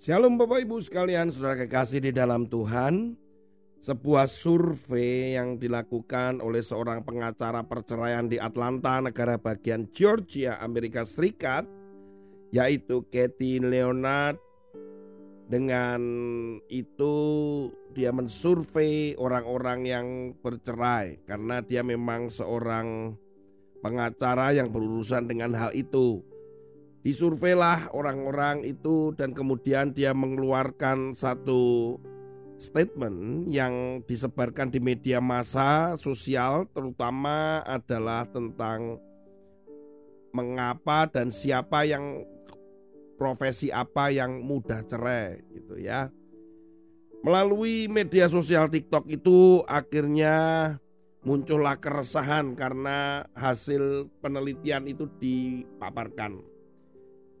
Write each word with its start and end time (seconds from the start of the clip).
Shalom 0.00 0.40
Bapak 0.40 0.64
Ibu 0.64 0.80
sekalian, 0.80 1.28
saudara 1.28 1.60
kekasih 1.60 2.00
di 2.00 2.08
dalam 2.08 2.48
Tuhan. 2.48 3.20
Sebuah 3.84 4.32
survei 4.32 5.36
yang 5.36 5.60
dilakukan 5.60 6.40
oleh 6.40 6.64
seorang 6.64 7.04
pengacara 7.04 7.60
perceraian 7.68 8.24
di 8.24 8.40
Atlanta, 8.40 8.96
negara 9.04 9.36
bagian 9.36 9.92
Georgia, 9.92 10.56
Amerika 10.56 11.04
Serikat, 11.04 11.68
yaitu 12.48 13.04
Kathy 13.12 13.60
Leonard. 13.60 14.40
Dengan 15.52 16.00
itu 16.72 17.16
dia 17.92 18.08
mensurvei 18.08 19.20
orang-orang 19.20 19.80
yang 19.84 20.06
bercerai 20.40 21.28
karena 21.28 21.60
dia 21.60 21.84
memang 21.84 22.32
seorang 22.32 23.20
pengacara 23.84 24.56
yang 24.56 24.72
berurusan 24.72 25.28
dengan 25.28 25.52
hal 25.60 25.76
itu. 25.76 26.24
Disurveilah 27.00 27.96
orang-orang 27.96 28.60
itu 28.68 29.16
dan 29.16 29.32
kemudian 29.32 29.96
dia 29.96 30.12
mengeluarkan 30.12 31.16
satu 31.16 31.96
statement 32.60 33.48
yang 33.48 34.04
disebarkan 34.04 34.68
di 34.68 34.84
media 34.84 35.16
massa 35.16 35.96
sosial 35.96 36.68
terutama 36.76 37.64
adalah 37.64 38.28
tentang 38.28 39.00
mengapa 40.36 41.08
dan 41.08 41.32
siapa 41.32 41.88
yang 41.88 42.20
profesi 43.16 43.72
apa 43.72 44.12
yang 44.12 44.44
mudah 44.44 44.84
cerai 44.84 45.40
gitu 45.56 45.80
ya. 45.80 46.12
Melalui 47.24 47.88
media 47.88 48.28
sosial 48.28 48.68
TikTok 48.68 49.08
itu 49.08 49.64
akhirnya 49.64 50.76
muncullah 51.24 51.76
keresahan 51.76 52.56
karena 52.56 53.28
hasil 53.36 54.08
penelitian 54.24 54.88
itu 54.88 55.04
dipaparkan. 55.20 56.49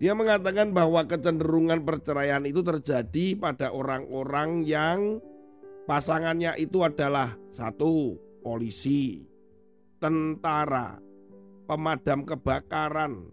Dia 0.00 0.16
mengatakan 0.16 0.72
bahwa 0.72 1.04
kecenderungan 1.04 1.84
perceraian 1.84 2.40
itu 2.48 2.64
terjadi 2.64 3.36
pada 3.36 3.68
orang-orang 3.68 4.64
yang 4.64 5.20
pasangannya 5.84 6.56
itu 6.56 6.80
adalah 6.80 7.36
satu 7.52 8.16
polisi, 8.40 9.20
tentara, 10.00 10.96
pemadam 11.68 12.24
kebakaran, 12.24 13.28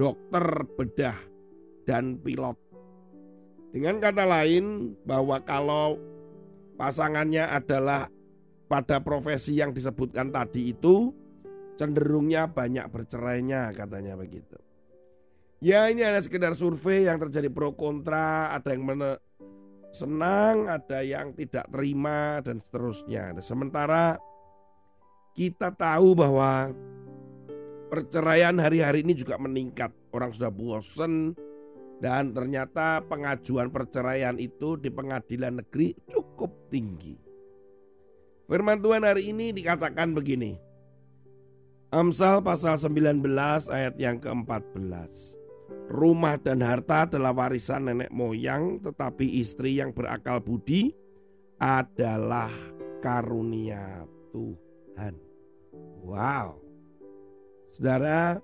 dokter 0.00 0.64
bedah, 0.80 1.18
dan 1.84 2.16
pilot. 2.24 2.56
Dengan 3.76 4.00
kata 4.00 4.24
lain, 4.24 4.96
bahwa 5.04 5.44
kalau 5.44 6.00
pasangannya 6.80 7.52
adalah 7.52 8.08
pada 8.64 8.96
profesi 9.04 9.60
yang 9.60 9.76
disebutkan 9.76 10.32
tadi 10.32 10.72
itu, 10.72 11.12
cenderungnya 11.76 12.48
banyak 12.48 12.88
bercerainya, 12.88 13.76
katanya 13.76 14.16
begitu. 14.16 14.56
Ya 15.58 15.90
ini 15.90 16.06
hanya 16.06 16.22
sekedar 16.22 16.54
survei 16.54 17.10
yang 17.10 17.18
terjadi 17.18 17.50
pro 17.50 17.74
kontra, 17.74 18.54
ada 18.54 18.70
yang 18.70 18.86
men 18.86 19.18
senang, 19.90 20.70
ada 20.70 21.02
yang 21.02 21.34
tidak 21.34 21.66
terima 21.66 22.38
dan 22.46 22.62
seterusnya. 22.62 23.34
Nah, 23.34 23.42
sementara 23.42 24.04
kita 25.34 25.74
tahu 25.74 26.14
bahwa 26.14 26.70
perceraian 27.90 28.54
hari-hari 28.54 29.02
ini 29.02 29.18
juga 29.18 29.34
meningkat. 29.34 29.90
Orang 30.14 30.30
sudah 30.30 30.48
bosan 30.54 31.34
dan 31.98 32.30
ternyata 32.30 33.02
pengajuan 33.04 33.74
perceraian 33.74 34.38
itu 34.38 34.78
di 34.78 34.94
pengadilan 34.94 35.58
negeri 35.58 35.98
cukup 36.06 36.70
tinggi. 36.70 37.18
Firman 38.46 38.80
Tuhan 38.80 39.04
hari 39.04 39.34
ini 39.34 39.50
dikatakan 39.52 40.14
begini. 40.14 40.56
Amsal 41.88 42.44
pasal 42.44 42.76
19 42.76 43.24
ayat 43.72 43.96
yang 43.96 44.20
ke-14. 44.20 45.37
Rumah 45.88 46.36
dan 46.44 46.60
harta 46.60 47.08
adalah 47.08 47.32
warisan 47.32 47.88
nenek 47.88 48.12
moyang, 48.12 48.76
tetapi 48.84 49.40
istri 49.40 49.80
yang 49.80 49.96
berakal 49.96 50.36
budi 50.36 50.92
adalah 51.56 52.52
karunia 53.00 54.04
Tuhan. 54.28 55.16
Wow. 56.04 56.60
Saudara, 57.72 58.36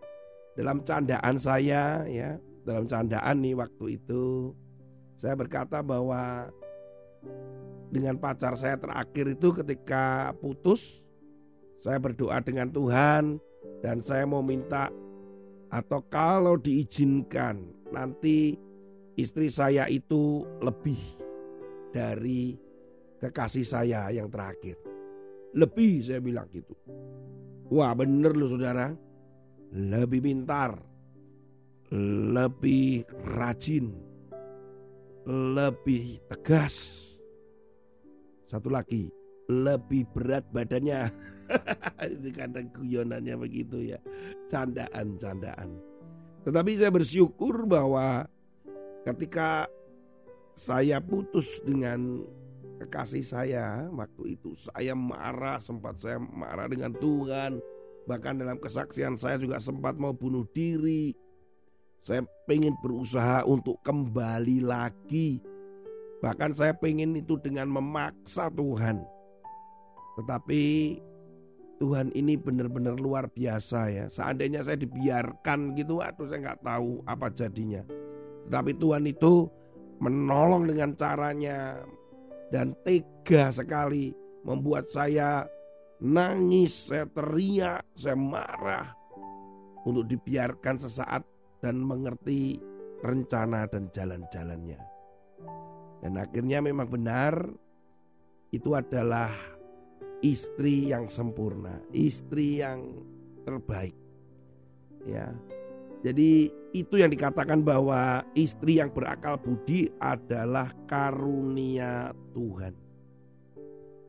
dalam 0.56 0.80
candaan 0.88 1.36
saya 1.36 2.08
ya, 2.08 2.40
dalam 2.64 2.88
candaan 2.88 3.44
nih 3.44 3.54
waktu 3.60 4.00
itu 4.00 4.56
saya 5.20 5.36
berkata 5.36 5.84
bahwa 5.84 6.48
dengan 7.92 8.18
pacar 8.18 8.56
saya 8.56 8.80
terakhir 8.80 9.36
itu 9.36 9.52
ketika 9.54 10.32
putus 10.40 11.04
saya 11.78 12.00
berdoa 12.00 12.40
dengan 12.40 12.72
Tuhan 12.72 13.38
dan 13.84 14.00
saya 14.00 14.24
mau 14.24 14.40
minta 14.40 14.88
atau 15.74 16.06
kalau 16.06 16.54
diizinkan 16.54 17.58
nanti 17.90 18.54
istri 19.18 19.50
saya 19.50 19.90
itu 19.90 20.46
lebih 20.62 20.98
dari 21.90 22.54
kekasih 23.18 23.66
saya 23.66 24.06
yang 24.14 24.30
terakhir. 24.30 24.78
Lebih 25.54 26.02
saya 26.02 26.22
bilang 26.22 26.46
gitu. 26.54 26.74
Wah 27.74 27.90
bener 27.94 28.34
loh 28.38 28.50
saudara. 28.54 28.94
Lebih 29.74 30.22
pintar. 30.22 30.78
Lebih 32.34 33.06
rajin. 33.34 33.90
Lebih 35.26 36.22
tegas. 36.30 37.02
Satu 38.46 38.70
lagi. 38.70 39.10
Lebih 39.50 40.06
berat 40.14 40.46
badannya. 40.54 41.10
itu 42.14 42.28
kadang 42.32 42.66
guyonannya 42.72 43.34
begitu 43.38 43.94
ya. 43.94 43.98
Candaan-candaan. 44.48 45.74
Tetapi 46.44 46.70
saya 46.76 46.92
bersyukur 46.92 47.64
bahwa 47.64 48.28
ketika 49.04 49.68
saya 50.54 51.02
putus 51.02 51.60
dengan 51.66 52.22
kekasih 52.78 53.24
saya 53.24 53.86
waktu 53.90 54.38
itu 54.38 54.54
saya 54.58 54.94
marah 54.94 55.62
sempat 55.62 55.98
saya 55.98 56.18
marah 56.18 56.66
dengan 56.66 56.94
Tuhan 56.94 57.58
bahkan 58.04 58.38
dalam 58.38 58.58
kesaksian 58.58 59.16
saya 59.16 59.38
juga 59.38 59.58
sempat 59.62 59.96
mau 59.96 60.12
bunuh 60.14 60.46
diri 60.50 61.14
saya 62.04 62.22
pengen 62.44 62.76
berusaha 62.82 63.46
untuk 63.46 63.80
kembali 63.82 64.62
lagi 64.62 65.40
bahkan 66.20 66.52
saya 66.52 66.76
pengen 66.76 67.16
itu 67.18 67.38
dengan 67.40 67.70
memaksa 67.70 68.50
Tuhan 68.52 69.02
tetapi 70.20 70.62
Tuhan 71.82 72.14
ini 72.14 72.38
benar-benar 72.38 72.96
luar 72.96 73.26
biasa 73.30 73.80
ya. 73.90 74.04
Seandainya 74.06 74.62
saya 74.62 74.78
dibiarkan 74.78 75.74
gitu, 75.74 75.98
aduh 76.00 76.30
saya 76.30 76.52
nggak 76.52 76.62
tahu 76.62 77.02
apa 77.04 77.26
jadinya. 77.34 77.82
Tapi 78.46 78.76
Tuhan 78.78 79.08
itu 79.10 79.48
menolong 79.98 80.70
dengan 80.70 80.94
caranya 80.94 81.82
dan 82.52 82.76
tega 82.86 83.50
sekali 83.50 84.14
membuat 84.44 84.86
saya 84.92 85.48
nangis, 85.98 86.92
saya 86.92 87.08
teriak, 87.10 87.82
saya 87.96 88.14
marah 88.14 88.92
untuk 89.88 90.06
dibiarkan 90.08 90.76
sesaat 90.78 91.22
dan 91.64 91.80
mengerti 91.80 92.60
rencana 93.00 93.64
dan 93.68 93.88
jalan-jalannya. 93.92 94.80
Dan 96.04 96.20
akhirnya 96.20 96.60
memang 96.60 96.88
benar 96.88 97.48
itu 98.52 98.76
adalah 98.76 99.32
istri 100.24 100.88
yang 100.88 101.04
sempurna, 101.04 101.84
istri 101.92 102.64
yang 102.64 103.04
terbaik. 103.44 103.92
Ya. 105.04 105.28
Jadi 106.00 106.48
itu 106.72 106.94
yang 106.96 107.12
dikatakan 107.12 107.60
bahwa 107.60 108.24
istri 108.32 108.80
yang 108.80 108.88
berakal 108.88 109.36
budi 109.36 109.92
adalah 110.00 110.72
karunia 110.88 112.16
Tuhan. 112.32 112.72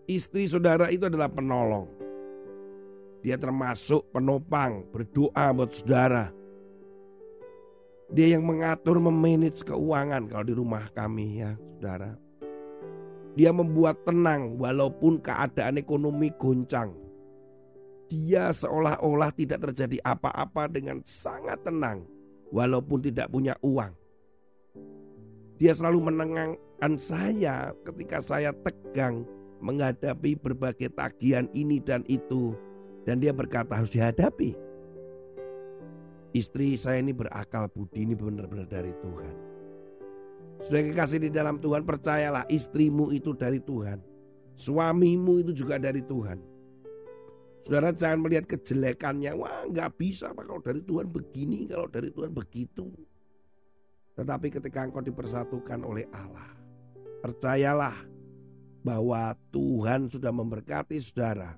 Istri 0.07 0.47
saudara 0.47 0.87
itu 0.87 1.07
adalah 1.07 1.27
penolong. 1.27 1.87
Dia 3.23 3.35
termasuk 3.35 4.11
penopang, 4.11 4.87
berdoa 4.91 5.45
buat 5.55 5.71
saudara. 5.71 6.29
Dia 8.11 8.37
yang 8.37 8.45
mengatur 8.45 9.01
memanage 9.01 9.65
keuangan 9.65 10.29
kalau 10.29 10.45
di 10.45 10.53
rumah 10.53 10.85
kami 10.93 11.41
ya 11.41 11.57
saudara. 11.75 12.24
Dia 13.35 13.51
membuat 13.51 14.07
tenang 14.07 14.55
walaupun 14.55 15.19
keadaan 15.19 15.75
ekonomi 15.75 16.31
goncang. 16.39 16.95
Dia 18.07 18.55
seolah-olah 18.55 19.35
tidak 19.35 19.69
terjadi 19.71 19.99
apa-apa 20.07 20.71
dengan 20.71 21.03
sangat 21.03 21.59
tenang 21.67 22.07
walaupun 22.55 23.03
tidak 23.03 23.27
punya 23.27 23.59
uang. 23.59 23.91
Dia 25.59 25.75
selalu 25.75 26.11
menenangkan 26.11 26.93
saya 26.95 27.75
ketika 27.83 28.23
saya 28.23 28.51
tegang 28.63 29.27
menghadapi 29.59 30.39
berbagai 30.39 30.91
tagihan 30.95 31.47
ini 31.51 31.83
dan 31.83 32.07
itu. 32.07 32.55
Dan 33.05 33.21
dia 33.21 33.29
berkata 33.29 33.77
harus 33.77 33.93
dihadapi. 33.93 34.57
Istri 36.33 36.75
saya 36.75 36.99
ini 36.99 37.13
berakal 37.13 37.69
budi 37.71 38.03
ini 38.03 38.17
benar-benar 38.17 38.67
dari 38.67 38.91
Tuhan. 38.99 39.54
Sudah 40.65 40.81
kekasih 40.81 41.21
di 41.21 41.29
dalam 41.29 41.61
Tuhan 41.61 41.85
percayalah 41.85 42.49
istrimu 42.49 43.13
itu 43.13 43.37
dari 43.37 43.61
Tuhan. 43.61 44.01
Suamimu 44.57 45.45
itu 45.45 45.53
juga 45.53 45.77
dari 45.77 46.01
Tuhan. 46.01 46.41
Saudara 47.61 47.93
jangan 47.93 48.25
melihat 48.25 48.49
kejelekannya. 48.49 49.37
Wah 49.37 49.69
nggak 49.69 49.93
bisa 50.01 50.33
apa 50.33 50.41
kalau 50.41 50.61
dari 50.65 50.81
Tuhan 50.81 51.05
begini, 51.13 51.69
kalau 51.69 51.85
dari 51.85 52.09
Tuhan 52.09 52.33
begitu. 52.33 52.89
Tetapi 54.17 54.47
ketika 54.57 54.89
engkau 54.89 55.05
dipersatukan 55.05 55.85
oleh 55.85 56.09
Allah, 56.09 56.49
percayalah 57.21 57.93
bahwa 58.81 59.37
Tuhan 59.53 60.09
sudah 60.09 60.33
memberkati 60.33 60.97
saudara 60.97 61.53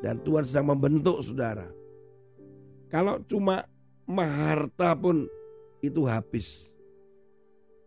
dan 0.00 0.24
Tuhan 0.24 0.48
sedang 0.48 0.72
membentuk 0.72 1.20
saudara. 1.20 1.68
Kalau 2.88 3.20
cuma 3.28 3.68
maharta 4.08 4.96
pun 4.96 5.28
itu 5.84 6.04
habis 6.08 6.71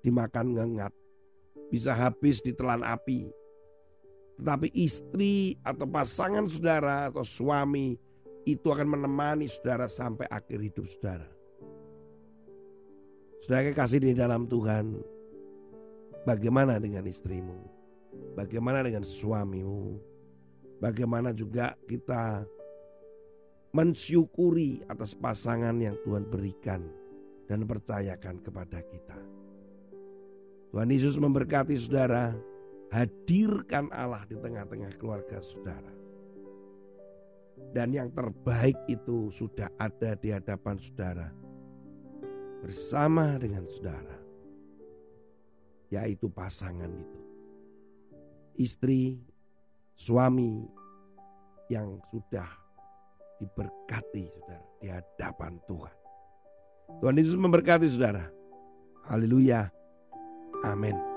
dimakan 0.06 0.54
ngengat, 0.54 0.94
bisa 1.74 1.98
habis 1.98 2.46
ditelan 2.46 2.86
api. 2.86 3.34
Tetapi 4.38 4.70
istri 4.78 5.58
atau 5.66 5.90
pasangan 5.90 6.46
saudara 6.46 7.10
atau 7.10 7.26
suami 7.26 7.98
itu 8.46 8.68
akan 8.70 8.94
menemani 8.94 9.50
saudara 9.50 9.90
sampai 9.90 10.30
akhir 10.30 10.62
hidup 10.62 10.86
saudara. 10.86 11.26
Saudara 13.42 13.74
kasih 13.74 14.06
di 14.06 14.14
dalam 14.14 14.46
Tuhan, 14.46 15.02
bagaimana 16.30 16.78
dengan 16.78 17.10
istrimu? 17.10 17.58
Bagaimana 18.38 18.86
dengan 18.86 19.02
suamimu? 19.02 19.98
Bagaimana 20.84 21.32
juga 21.32 21.74
kita 21.88 22.46
mensyukuri 23.76 24.84
atas 24.88 25.12
pasangan 25.16 25.76
yang 25.80 26.00
Tuhan 26.08 26.28
berikan 26.32 26.86
dan 27.46 27.68
percayakan 27.68 28.40
kepada 28.42 28.80
kita. 28.82 29.20
Tuhan 30.76 30.92
Yesus 30.92 31.16
memberkati 31.16 31.80
saudara, 31.80 32.36
hadirkan 32.92 33.88
Allah 33.96 34.28
di 34.28 34.36
tengah-tengah 34.36 34.92
keluarga 35.00 35.40
saudara. 35.40 35.96
Dan 37.72 37.96
yang 37.96 38.12
terbaik 38.12 38.76
itu 38.92 39.32
sudah 39.32 39.72
ada 39.80 40.20
di 40.20 40.36
hadapan 40.36 40.76
saudara 40.76 41.32
bersama 42.60 43.40
dengan 43.40 43.64
saudara, 43.72 44.20
yaitu 45.96 46.28
pasangan 46.28 46.92
itu 46.92 47.20
istri, 48.60 49.20
suami 49.96 50.64
yang 51.72 52.00
sudah 52.12 52.48
diberkati 53.40 54.28
saudara 54.28 54.68
di 54.80 54.88
hadapan 54.92 55.56
Tuhan. 55.68 55.96
Tuhan 57.00 57.16
Yesus 57.16 57.40
memberkati 57.40 57.88
saudara. 57.92 58.28
Haleluya. 59.08 59.75
Amén. 60.66 61.15